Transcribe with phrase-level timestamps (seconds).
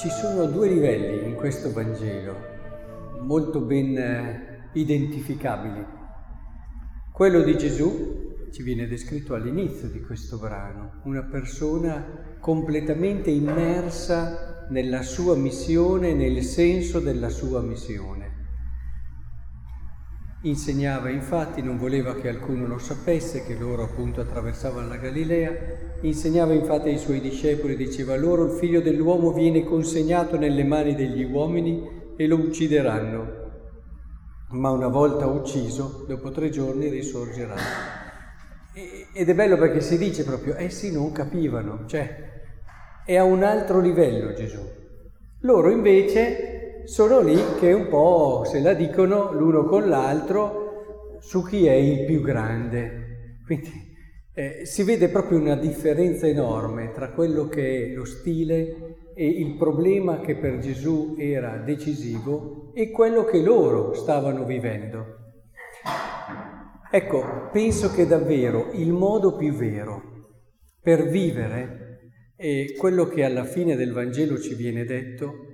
[0.00, 2.34] ci sono due livelli in questo Vangelo,
[3.20, 5.84] molto ben eh, identificabili.
[7.12, 15.02] Quello di Gesù ci viene descritto all'inizio di questo brano, una persona completamente immersa nella
[15.02, 18.19] sua missione, nel senso della sua missione.
[20.42, 25.52] Insegnava infatti, non voleva che alcuno lo sapesse, che loro appunto attraversavano la Galilea,
[26.00, 31.24] insegnava infatti ai suoi discepoli, diceva loro il figlio dell'uomo viene consegnato nelle mani degli
[31.24, 33.26] uomini e lo uccideranno,
[34.52, 37.56] ma una volta ucciso, dopo tre giorni risorgerà.
[39.12, 42.28] Ed è bello perché si dice proprio, essi non capivano, cioè
[43.04, 44.60] è a un altro livello Gesù.
[45.40, 46.49] Loro invece
[46.84, 52.04] sono lì che un po' se la dicono l'uno con l'altro su chi è il
[52.06, 53.38] più grande.
[53.44, 53.88] Quindi
[54.34, 59.56] eh, si vede proprio una differenza enorme tra quello che è lo stile e il
[59.56, 65.18] problema che per Gesù era decisivo e quello che loro stavano vivendo.
[66.90, 70.02] Ecco, penso che davvero il modo più vero
[70.80, 75.49] per vivere è quello che alla fine del Vangelo ci viene detto,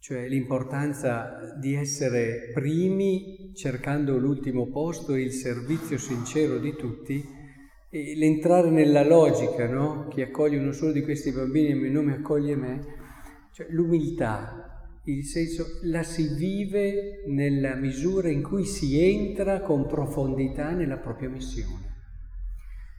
[0.00, 7.38] cioè l'importanza di essere primi cercando l'ultimo posto e il servizio sincero di tutti,
[7.92, 10.08] e l'entrare nella logica, no?
[10.08, 12.84] Chi accoglie uno solo di questi bambini e non mi accoglie me,
[13.52, 20.70] cioè l'umiltà, il senso, la si vive nella misura in cui si entra con profondità
[20.70, 21.88] nella propria missione.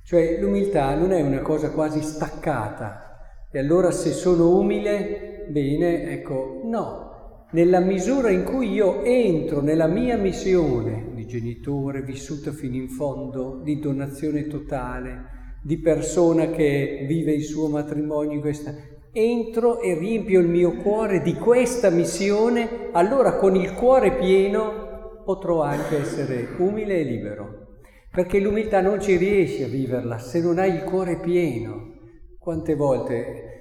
[0.04, 6.62] Cioè l'umiltà non è una cosa quasi staccata, e allora se sono umile, bene, ecco,
[6.64, 7.10] no.
[7.52, 13.60] Nella misura in cui io entro nella mia missione di genitore vissuta fino in fondo,
[13.61, 18.73] di donazione totale, di persona che vive il suo matrimonio questa,
[19.11, 25.61] entro e riempio il mio cuore di questa missione, allora con il cuore pieno potrò
[25.61, 27.60] anche essere umile e libero.
[28.10, 31.94] Perché l'umiltà non ci riesci a viverla se non hai il cuore pieno.
[32.40, 33.61] Quante volte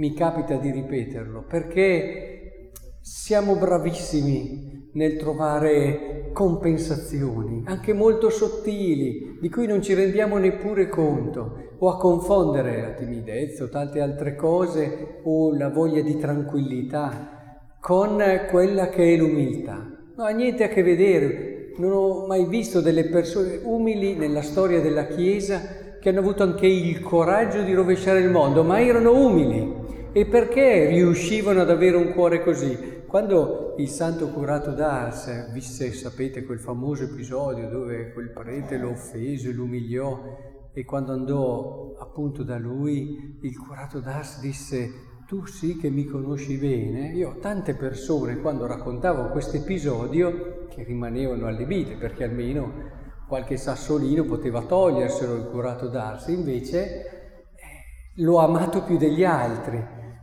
[0.00, 1.44] mi capita di ripeterlo?
[1.46, 2.70] Perché
[3.02, 11.74] siamo bravissimi nel trovare compensazioni, anche molto sottili, di cui non ci rendiamo neppure conto,
[11.78, 18.22] o a confondere la timidezza o tante altre cose, o la voglia di tranquillità, con
[18.48, 19.86] quella che è l'umiltà.
[20.16, 24.80] Non ha niente a che vedere, non ho mai visto delle persone umili nella storia
[24.80, 30.08] della Chiesa che hanno avuto anche il coraggio di rovesciare il mondo, ma erano umili.
[30.12, 33.02] E perché riuscivano ad avere un cuore così?
[33.06, 39.52] Quando il santo curato d'Ars visse, sapete, quel famoso episodio dove quel prete lo offese,
[39.52, 44.90] lo umiliò, e quando andò appunto da lui, il curato d'Ars disse,
[45.26, 47.12] tu sì che mi conosci bene.
[47.12, 52.98] Io tante persone, quando raccontavo questo episodio, che rimanevano allibite, perché almeno
[53.30, 59.80] qualche sassolino poteva toglierselo il curato d'Arsi, invece eh, l'ho amato più degli altri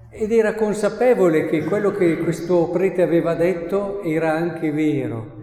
[0.10, 5.36] ed era consapevole che quello che questo prete aveva detto era anche vero.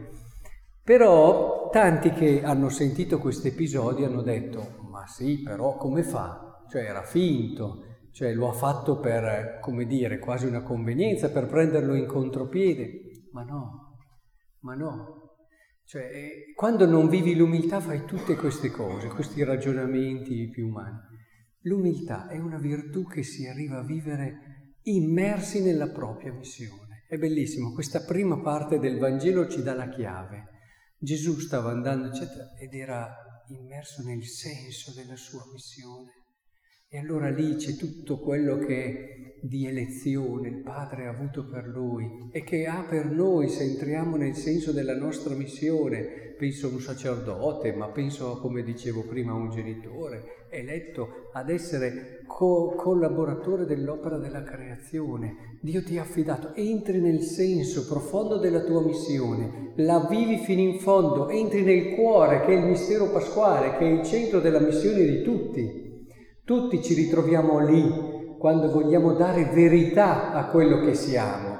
[0.82, 6.66] Però tanti che hanno sentito questo episodio hanno detto, ma sì, però come fa?
[6.68, 7.82] Cioè era finto,
[8.12, 13.28] cioè lo ha fatto per, come dire, quasi una convenienza, per prenderlo in contropiede.
[13.32, 13.96] Ma no,
[14.60, 15.23] ma no,
[15.86, 20.98] cioè, eh, quando non vivi l'umiltà fai tutte queste cose, questi ragionamenti più umani.
[21.62, 27.04] L'umiltà è una virtù che si arriva a vivere immersi nella propria missione.
[27.06, 30.48] È bellissimo, questa prima parte del Vangelo ci dà la chiave.
[30.98, 33.14] Gesù stava andando, eccetera, ed era
[33.48, 36.23] immerso nel senso della sua missione.
[36.94, 42.28] E allora lì c'è tutto quello che di elezione il Padre ha avuto per lui
[42.30, 46.36] e che ha per noi se entriamo nel senso della nostra missione.
[46.38, 52.20] Penso a un sacerdote, ma penso, come dicevo prima, a un genitore eletto ad essere
[52.28, 55.58] co- collaboratore dell'opera della creazione.
[55.62, 60.78] Dio ti ha affidato, entri nel senso profondo della tua missione, la vivi fino in
[60.78, 65.04] fondo, entri nel cuore che è il mistero pasquale, che è il centro della missione
[65.04, 65.84] di tutti.
[66.44, 71.54] Tutti ci ritroviamo lì quando vogliamo dare verità a quello che siamo.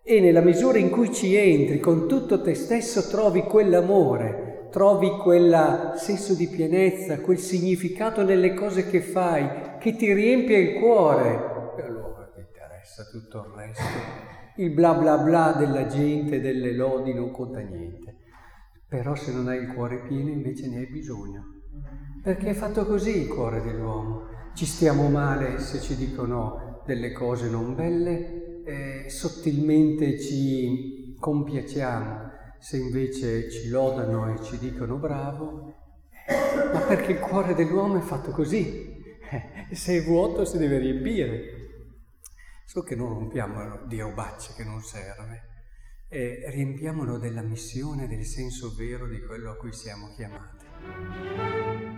[0.00, 5.94] E nella misura in cui ci entri con tutto te stesso trovi quell'amore, trovi quel
[5.96, 11.74] senso di pienezza, quel significato nelle cose che fai, che ti riempie il cuore.
[11.78, 13.82] E allora ti interessa tutto il resto.
[14.58, 18.18] Il bla bla bla della gente, delle lodi non conta niente.
[18.86, 21.61] Però se non hai il cuore pieno invece ne hai bisogno.
[22.22, 27.48] Perché è fatto così il cuore dell'uomo ci stiamo male se ci dicono delle cose
[27.48, 35.74] non belle eh, sottilmente ci compiacciamo, se invece ci lodano e ci dicono bravo,
[36.72, 41.60] ma perché il cuore dell'uomo è fatto così, eh, se è vuoto si deve riempire.
[42.66, 45.50] So che non rompiamo di robacce che non serve,
[46.08, 50.71] e riempiamolo della missione, del senso vero di quello a cui siamo chiamati.
[50.84, 51.91] うん。